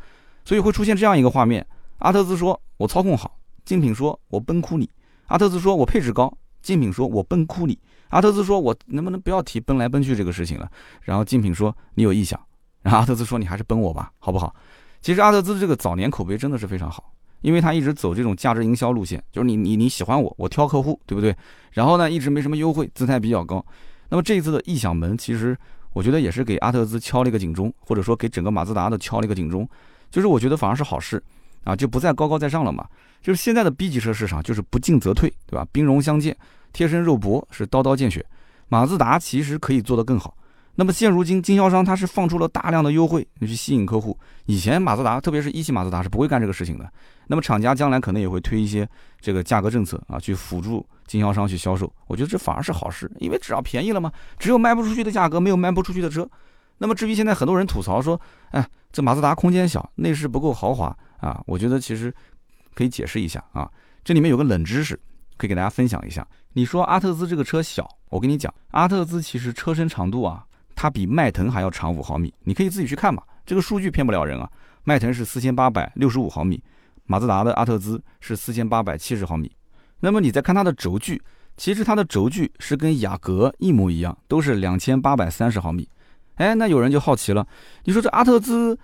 [0.44, 1.66] 所以会出现这样一个画面：
[1.98, 4.86] 阿特兹说我操控好，竞品说我崩哭你；
[5.26, 7.74] 阿特兹说我配置高，竞品说我崩哭你；
[8.08, 10.70] 阿特兹说我能不能不要提奔来奔去这个事情了？
[11.02, 12.40] 然后竞品说你有异响，
[12.82, 14.54] 然后阿特兹说你还是奔我吧，好不好？
[15.00, 17.12] 其实阿特兹这个早年口碑真的是非常好。
[17.42, 21.36] 因为他一直走这种价值营销路线，就是你你你喜欢我，我挑客户，对不对？
[21.72, 23.64] 然后呢，一直没什么优惠，姿态比较高。
[24.08, 25.56] 那么这一次的异响门，其实
[25.92, 29.68] 我觉得也是给阿特兹敲了一个警钟，或者说给整个马自达的敲了一个警钟。
[30.10, 31.22] 就是我觉得反而是好事
[31.64, 32.86] 啊，就不再高高在上了嘛。
[33.22, 35.66] 就是现在的 B 级车市场就是不进则退，对吧？
[35.72, 36.36] 兵戎相见，
[36.72, 38.24] 贴身肉搏是刀刀见血。
[38.68, 40.36] 马自达其实可以做得更好。
[40.76, 44.18] 那么现如今经销商他是放出了大量的优惠，你去吸引客户。
[44.46, 46.90] 以前马自达，特别是一汽马自达是不会干这个事情的。
[47.26, 48.88] 那么厂家将来可能也会推一些
[49.20, 51.92] 这个价格政策啊，去辅助经销商去销售。
[52.06, 56.26] 我觉得这反而是好事，因为只要便宜了嘛，只有卖不出去的价格，没有卖不出去的车。
[56.78, 58.18] 那么至于现在很多人吐槽说，
[58.52, 62.12] 哎，这马自达空间小，内饰不够豪华啊，我觉得其实
[62.74, 63.70] 可以解释一下啊，
[64.02, 64.98] 这里面有个冷知识
[65.36, 66.26] 可以给大家分享一下。
[66.54, 70.46] 你说阿特兹这个车小，我跟你讲，阿特兹其实车身长度啊。
[70.82, 74.50] 它比迈腾还要长五毫米，你可以自己去看嘛，这个数据骗不了人啊。
[74.82, 76.60] 迈腾是四千八百六十五毫米，
[77.04, 79.48] 马自达的阿特兹是四千八百七十毫米。
[80.00, 81.22] 那么你再看它的轴距，
[81.56, 85.88] 其实它的轴距是跟雅阁一模一样，都是两千八百三十毫米。
[86.34, 87.46] 哎，那有人就好奇了，
[87.84, 88.76] 你说这阿特兹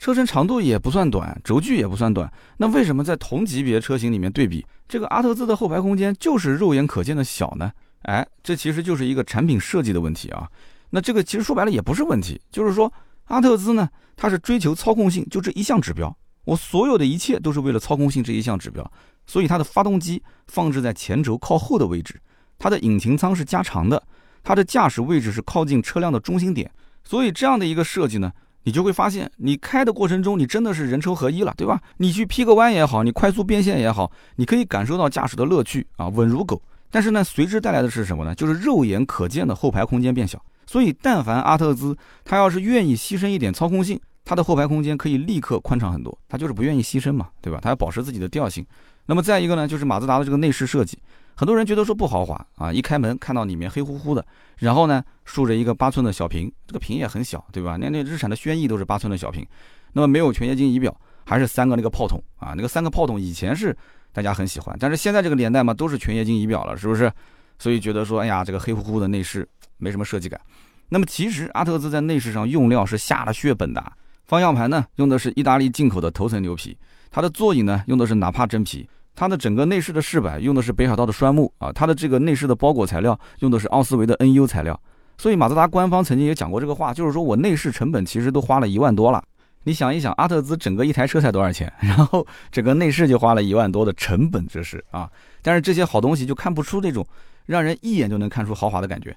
[0.00, 7.70] 车身长度也不算短，轴距也不算短，那为什么在同级别车型里面对比，这个阿特兹的后排空间就是肉眼可见的小呢？
[8.02, 10.50] 哎，这其实就是一个产品设计的问题啊。
[10.94, 12.90] 那这个其实说白了也不是问题，就是说
[13.24, 18.88] 阿特兹呢，它是追求操控性，就这一项指标，我所有的一切都是为了操控性这一项指标，
[19.26, 22.14] 所以它的发动机放置在前轴靠后的位置，
[22.60, 24.00] 它的引擎舱是加长的，
[24.44, 26.70] 它的驾驶位置是靠近车辆的中心点，
[27.02, 28.30] 所以这样的一个设计呢，
[28.62, 31.82] 你就会发现，你开的过程中你真的是人车合一了，对吧？
[31.96, 36.62] 你去劈个弯也好，你快速变线也好，你可以感受到驾驶的乐趣啊，稳如狗。
[36.88, 38.32] 但是呢，随之带来的是什么呢？
[38.36, 40.40] 就是肉眼可见的后排空间变小。
[40.66, 46.16] 所以，但凡阿特兹，他要是愿意牺牲一点操控性，它的后排空间可以立刻宽敞很多。
[46.28, 47.58] 他就是不愿意牺牲嘛，对吧？
[47.62, 48.64] 他要保持自己的调性。
[49.06, 50.98] 那么再一个呢，就是马自达的这个内饰设计，
[51.34, 54.24] 很多人觉得说不豪华啊，一开门看到里面黑乎乎的，
[54.58, 57.76] 然后呢竖着一个八寸的小屏，这个屏也很小，对吧？
[57.76, 59.46] 那那日产的轩逸都是八寸的小屏，
[59.92, 60.94] 那么没有全液晶仪表，
[61.26, 63.76] 还是三个那个炮筒啊，那个三个炮筒以前是
[64.12, 67.12] 大家很喜欢，但是现在这个年代嘛，都是全液晶仪表了，是不是？
[67.58, 69.46] 所以觉得说，哎呀，这个黑乎乎的内饰。
[69.84, 70.40] 没什么设计感，
[70.88, 73.92] 那么其实阿特兹在内饰上用料是下了血本的。
[74.24, 76.74] 方向盘呢用的是意大利进口的头层牛皮，
[77.10, 84.80] 它的座椅呢用的是纳帕真皮，它的整个内饰的饰板用的是北海道的栓木啊，它的这个内饰的包裹材料用的是奥斯维的 NU 材料。
[85.18, 89.22] 所以马自达官方曾经也讲过这个话，就是说我内饰成本其实都花了一万多了。
[89.62, 91.72] 你想一想，阿特兹整个一台车才多少钱？
[91.80, 95.08] 然后整个内饰就花了一万多的成本，这是啊。
[95.40, 97.06] 但是这些好东西就看不出那种
[97.46, 99.16] 让人一眼就能看出豪华的感觉。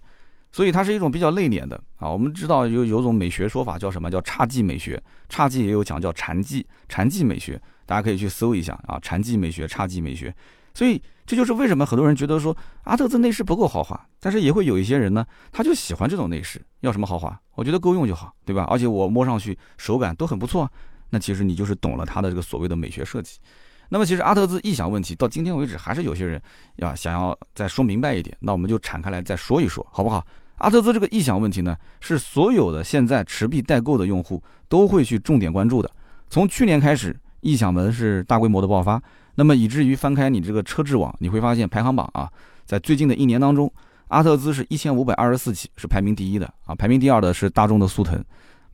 [0.51, 10.33] 所以它是一种比较内敛的啊，我们知道有有种美学说法叫什么叫侘寂美学，侘寂也有讲叫禅寂，禅寂美学，大家可以去搜一下啊，禅寂美学、侘寂美学。
[10.73, 17.39] 所以这就是为什么很多人觉得说阿特兹内饰不够豪华，但是也会有一些人呢，他就喜欢这种内饰，要什么豪华？
[17.55, 18.63] 我觉得够用就好，对吧？
[18.69, 20.71] 而且我摸上去手感都很不错，
[21.09, 23.39] 那其实你就是懂了它的这个所谓的美学设计。
[23.89, 26.41] 那么其实阿特兹异响问题到今天为止还是有些人
[26.77, 30.25] 要想要再说明白一点，那我们就敞开来再说一说，好不好？
[30.57, 35.91] 阿特兹这个异响问题呢，是所有的现在持币代购的用户都会去重点关注的。
[36.29, 39.01] 从去年开始，异响门是大规模的爆发，
[39.35, 42.27] 那么以至于翻开你这个车质网，你会发现排行榜啊，
[42.65, 43.71] 在最近的一年当中，
[44.07, 48.21] 阿特兹是一千五百二十四起，是排名第一的啊，排名第二的是大众的速腾。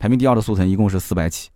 [0.04, 1.48] 排名第二的速腾一共是四百起，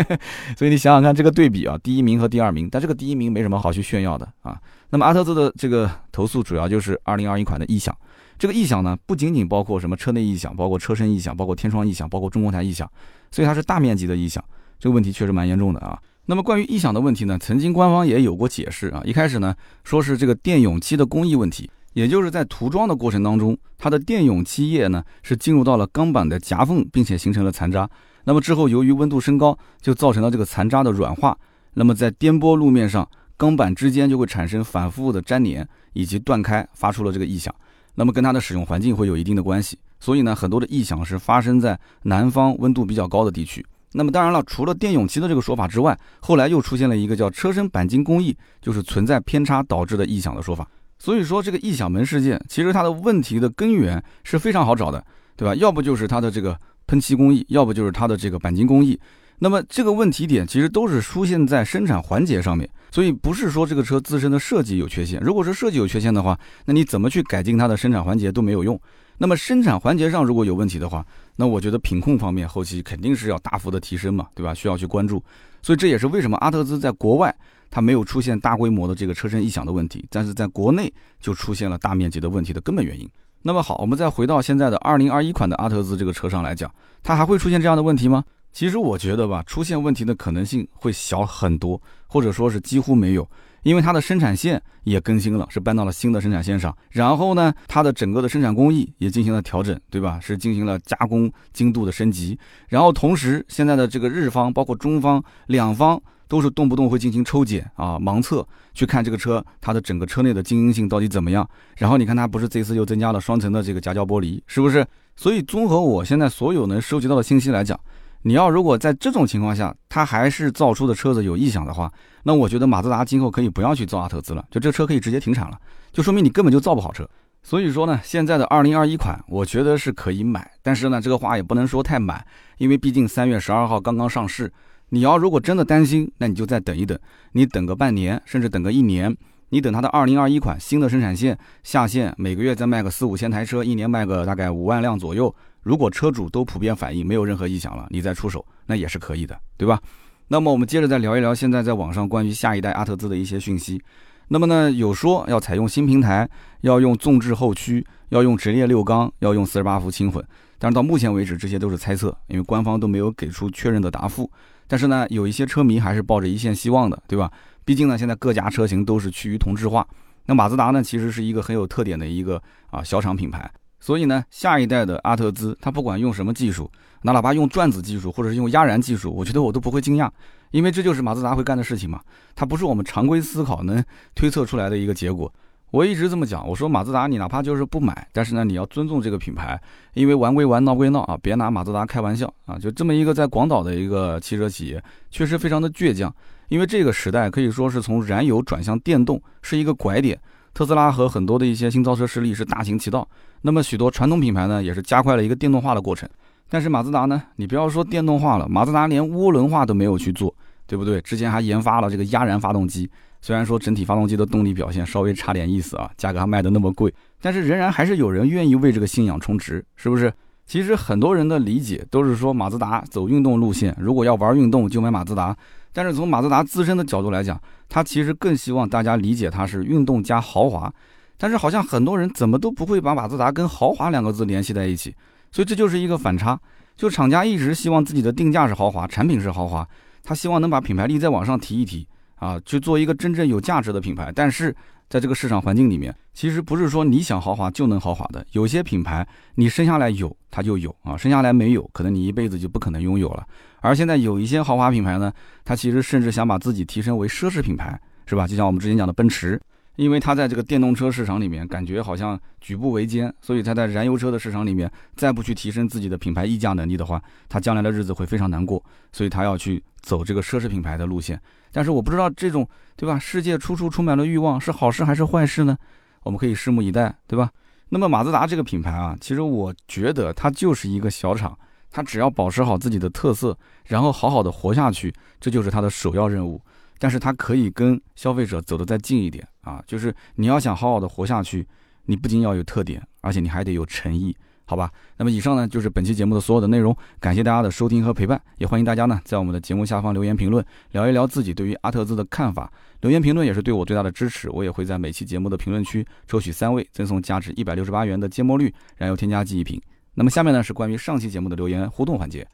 [0.56, 4.58] 所以你想想看这个对比啊，第一名和第二名，但这个第一名没什么好去炫耀的啊。
[4.88, 7.94] 那么阿特兹的这个投诉主要就是二零二一款的异响，
[8.38, 12.90] 这个异响呢不仅仅包括什么车内异响，包括车身异响，包括天窗异响，包括中控台异响，
[13.30, 14.42] 所以它是大面积的异响，
[14.78, 15.98] 这个问题确实蛮严重的啊。
[16.24, 21.70] 那么关于异响的问题呢，曾经官方也有过解释啊，一开始呢说是这个电泳期的工艺问题。
[21.92, 27.88] 也就是在涂装的过程当中，它的电泳漆液呢是进入到了钢板的夹缝，并且形成了残渣。
[28.24, 31.36] 那么之后由于温度升高，就造成了这个残渣的软化。
[31.74, 37.54] 那么在颠簸路面上，钢板之间就会产生反复的粘连以及断开，发出了这个异响。
[37.94, 39.78] 那么跟它的使用环境会有一定的关系。
[39.98, 43.64] 所以呢，很多的异响是发生在南方温度比较高的地区。
[43.92, 50.68] 那么当然了，除了电泳漆的这个说法之外，后来又出现了一个叫车身钣金工艺就是存在偏差导致的异响的说法。
[51.00, 55.02] 所以说，这个异响门事件，其实它的问题的根源是非常好找的，
[55.34, 55.54] 对吧？
[55.54, 59.00] 要不就是它的这个喷漆工艺，要不就是它的这个钣金工艺。
[59.38, 65.18] 那么这个问题点其实都是出现在生产环节上面，所以不是说这个车自身的设计有缺陷。
[65.22, 68.78] 如果是设计有缺陷的话，那你怎么去改进它的生产环节都没有用。
[69.16, 71.02] 那么生产环节上如果有问题的话，
[71.36, 74.52] 那我觉得品控方面后期肯定是要大幅的提升嘛，对吧？
[74.52, 75.24] 需要去关注。
[75.62, 77.34] 所以这也是为什么阿特兹在国外
[77.70, 83.08] 它没有出现大规模的这个车身异响的问题，但是在国内就出现了大面积的问题的根本原因。
[83.42, 86.70] 那么好，我们再回到现在的二零二一款的阿特兹这个车上来讲，
[87.02, 88.22] 它还会出现这样的问题吗？
[88.52, 93.26] 其实我觉得吧，出现问题的可能性会小很多，或者说是几乎没有，
[93.62, 96.76] 因为它的生产线也更新了，是搬到了新的生产线上。
[96.90, 100.18] 然后呢，它的整个的生产工艺也进行了调整，对吧？
[100.20, 102.36] 是进行了加工精度的升级。
[102.68, 111.46] 然后同时，现在的这个日方包括中方两方都是动不动会进行抽检啊，盲测去看这个车它的整个车内的静音性到底怎么样。
[111.76, 114.86] 然后你看它不是这次又增加了双层的这个夹胶玻璃，是不是？
[115.16, 117.78] 所以综合我现在所有能收集到的信息来讲。
[118.22, 125.58] 你要如果在这种情况下，它还是造出的车子有异响的话，那我觉得马自达今后可以不要去造阿特兹了，就这车可以直接停产了，
[125.90, 127.08] 就说明你根本就造不好车。
[127.42, 132.24] 所以说呢，现在的二零二一款，我觉得是可以买，但是呢，这个话也不能说太满，
[132.58, 134.52] 因为毕竟三月十二号刚刚上市。
[134.90, 136.98] 你要如果真的担心，那你就再等一等，
[137.32, 139.16] 你等个半年，甚至等个一年，
[139.48, 145.34] 你等它的二零二一款新的生产线下线，每个月再卖个四五千台车，一年卖个大概五万辆左右。
[145.62, 149.80] 如果车主都普遍反映没有任何异响了，你再出手那也是可以的，对吧？
[150.28, 153.82] 那么我们接着再聊一聊现在在网上关于下一代阿特兹的一些讯息。
[154.28, 156.28] 那么呢，有说要采用新平台，
[156.60, 160.24] 要用纵置后驱，要用直列六缸，要用四十八伏轻混。
[160.58, 164.30] 但是到目前为止，这些都是猜测，因为官方都没有给出确认的答复。
[164.70, 167.28] 但是呢，有一些车迷还是抱着一线希望的，对吧？
[167.64, 169.84] 毕竟呢，现在各家车型都是趋于同质化。
[170.26, 173.50] 那马自达呢，其实是一个很有特点的一个啊小厂品牌。
[173.80, 176.70] 所以呢，下一代的阿特兹，它不管用什么技术，
[177.02, 180.08] 那哪怕用转子技术或者是用压燃技术，我觉得我都不会惊讶，
[180.52, 182.00] 因为这就是马自达会干的事情嘛。
[182.36, 185.32] 它不是我们常规思考能推测出来的一个结果。
[185.70, 189.60] 我一直这么讲，我说马自达你哪怕就是不买，但是呢，你要尊重这个品牌，
[189.94, 192.58] 因为玩归玩，闹归闹啊，别拿马自达开玩笑啊。
[192.58, 196.12] 就这么一个在广岛的一个汽车企业，确实非常的倔强，
[196.48, 200.18] 因为这个时代可以说是从燃油转向电动是一个拐点。
[200.52, 203.08] 特斯拉和很多的一些新造车势力是大行其道，
[203.42, 206.08] 那么许多传统品牌呢也是加快了一个电动化的过程。
[206.48, 210.34] 但是马自达呢，你不要说电动化了，马自达连涡轮化都没有去做，
[210.70, 211.00] 对不对？
[211.00, 212.88] 之前还研发了这个压燃发动机，
[213.20, 220.12] 虽然说整体发动机的动力表现稍微差点意思啊，价格还卖的那么贵，但是仍然还是有人愿意为这个信仰充值，是不是？
[220.46, 225.36] 其实很多人的理解都是说马自达走运动路线，如果要玩运动就买马自达。
[225.72, 230.72] 但是从马自达自身的角度来讲，他其实更希望大家理解它是运动加豪华。
[231.18, 234.94] 但是好像很多人怎么都不会把马自达跟豪华两个字联系在一起，
[235.32, 236.38] 所以这就是一个反差。
[236.76, 239.68] 就厂家一直希望自己的定价是豪华，产品是豪华，
[240.02, 241.86] 他希望能把品牌力再往上提一提
[242.16, 244.12] 啊，去做一个真正有价值的品牌。
[244.14, 244.54] 但是
[244.88, 248.26] 在这个市场环境里面，其实不是说你想豪华就能豪华的。
[248.32, 253.26] 有些品牌你生下来有它就有啊，生下来没有，可能你一辈子就不可能拥有了。
[253.60, 255.12] 而现在有一些豪华品牌呢，
[255.44, 258.26] 它其实甚至想把自己提升为奢侈品牌，是吧？
[258.26, 259.40] 就像我们之前讲的奔驰，
[259.80, 268.62] 因为它在这个电动车市场里面感觉好像举步维艰，所以它在燃油车的市场里面再不去提升自己的品牌溢价能力的话，它将来的日子会非常难过。
[268.92, 271.18] 所以它要去走这个奢侈品牌的路线。
[271.50, 272.98] 但是我不知道这种，对吧？
[272.98, 275.56] 世界处处充满了欲望，是好事还是坏事呢？
[276.02, 277.30] 我们可以拭目以待，对吧？
[277.70, 281.34] 那么马自达这个品牌啊，其实我觉得它就是一个小厂。
[281.70, 286.42] 它只要保持好自己的特色，然后好好的活下去，这就是它的首要任务。
[286.80, 291.46] 但是它可以跟消费者走得再近一点啊，就是你要想好好的活下去，
[291.84, 294.16] 你不仅要有特点，而且你还得有诚意，
[294.46, 294.72] 好吧？
[294.96, 302.50] 那么以上呢就是本期节目的所有的内容，感谢大家的收听和陪伴，也欢迎大家呢在我们的节目下方留言评论，聊一聊自己对于阿特兹的看法。
[302.80, 309.60] 留言评论也是对我最大的支持，我也会在每期节目的评论区抽取三位，赠送价值一百六十八元的芥末绿燃油添加剂一瓶。
[309.92, 312.26] 那么下面呢是关于上期节目的留言互动环节。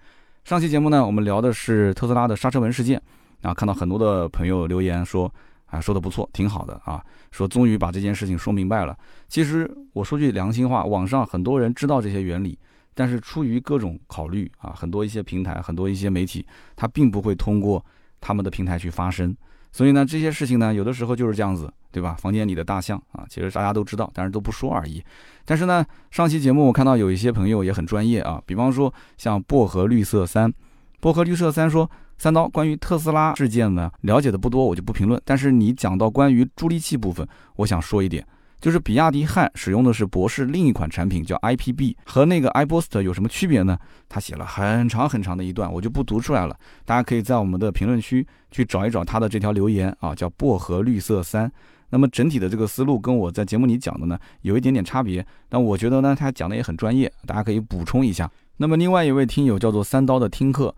[0.44, 3.02] 上期节目呢，我们聊的是特斯拉的刹车门事件
[3.46, 5.32] 啊，看到很多的朋友留言说
[5.66, 8.96] 啊，说的不错，挺好的啊，说终于把这件事情说明白了。
[9.28, 12.58] 其实我说句良心话，网上很多人知道这些原理，
[12.92, 17.84] 但是出于各种考虑啊，很多一些平台、很多一些媒体，他并不会通过
[18.20, 19.36] 他们的平台去发声。
[19.70, 22.16] 所以呢，这些事情呢，有的时候就是这样子，对吧？
[22.18, 25.00] 房间里的大象啊，其实大家都知道，但是都不说而已。
[25.44, 30.52] 但是呢，上期节目我看到有一些朋友也很专业啊，比方说像薄荷绿色三，
[31.00, 35.20] 薄荷绿色三说三刀关于特斯拉事件呢了解的不多，我就不评论。
[35.24, 37.26] 但是你讲到关于助力器部分，
[37.56, 38.26] 我想说一点，
[38.60, 43.78] 就是比亚迪汉使用的是博世另一款产品叫 IPB，和那个 iBoost 有什么区别呢？
[44.08, 46.56] 他写了很长很长的一段，我就不读出来了。
[46.84, 51.50] 大家可以在我们的评论区去找一找他的这条留言啊，叫薄荷绿色三。
[51.90, 58.28] 那么整体的这个思路跟我在节目里讲的呢有一点点差别，但我觉得呢他讲的也很专业，大家可以补充一下。
[58.56, 60.74] 那么另外一位听友叫做三刀的听课，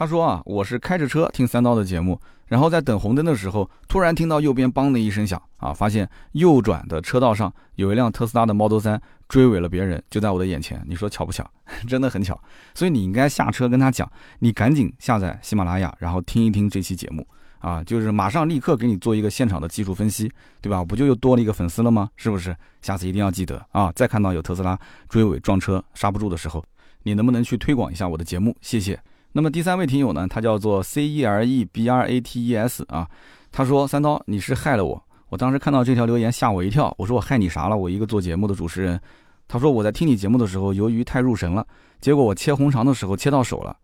[0.00, 8.98] 他说啊，我是开着车听三刀的节目，然后在等红灯的时候，突然听到右边梆的一声响啊，发现右转的车道上有一辆特斯拉的 Model 3
[9.28, 10.82] 追尾了别人，就在我的眼前。
[10.86, 11.46] 你说巧不巧？
[11.86, 12.40] 真的很巧。
[12.74, 17.26] 所以你应该下车跟他讲，你赶紧下载喜马拉雅，然后听一听这期节目。
[17.58, 20.32] 啊，就是马上立刻给你做一个现场的技术分析，
[20.62, 20.82] 对吧？
[20.82, 22.08] 不就又多了一个粉丝了吗？
[22.16, 22.56] 是不是？
[22.80, 23.92] 下次一定要记得啊！
[23.94, 24.78] 再看到有特斯拉
[25.10, 26.64] 追尾撞车刹不住的时候，
[27.02, 28.56] 你能不能去推广一下我的节目？
[28.62, 28.98] 谢谢。
[29.32, 33.08] 那么第三位听友呢，他叫做 C E R E B R A T E S 啊，
[33.52, 37.76] 他说三刀你是害了我，我当时看到这条留言吓我一跳，我说我害你啥了？
[37.76, 39.00] 我一个做节目的主持人。
[39.46, 41.66] 他说我在听你节目的时候，由于太入神了，
[42.00, 43.76] 结果我切红肠的时候切到手了。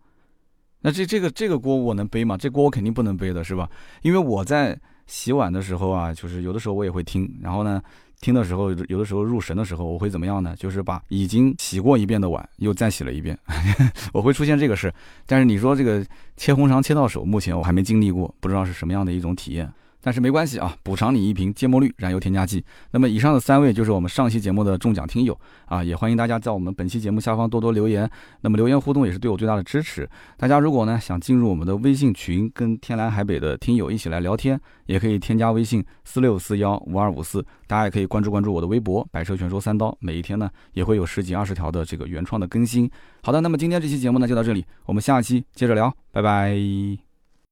[0.81, 2.37] 那这这个这个锅我能背吗？
[2.37, 3.69] 这锅我肯定不能背的，是吧？
[4.01, 4.77] 因为我在
[5.07, 7.81] 洗碗的时候啊，就是有的时候我也会听，然后呢，
[8.19, 10.55] 听的时候有的时候入神的时候，我会怎么样呢？
[10.57, 13.37] 就是把已经洗过一遍的碗又再洗了一遍，
[14.11, 14.93] 我会出现这个事。
[15.25, 16.05] 但是你说这个
[16.35, 19.71] 切红肠切到手，目前我还没经历过，不知道是什么样的一种体验。
[20.07, 22.63] 但是没关系啊，补偿你一瓶芥末绿燃油添加剂。
[22.91, 28.09] 那么以上的三位就是我们上期节目的中奖听友啊，也欢迎大家在我们本期节目下方多多留言。
[28.39, 30.09] 那么留言互动也是对我最大的支持。
[30.37, 37.45] 大家如果呢想进入我们的微信群，跟天南海北的听友一起来聊天，也可以添加微信四六四幺五二五四。
[37.67, 42.89] 大家也可以关注关注我的微博“百车全说三刀”，每一天呢也会有十几二十条的这个原创的更新。
[43.23, 47.06] 好的，那么今天这期节目呢就到这里，我们下期接着聊，拜拜。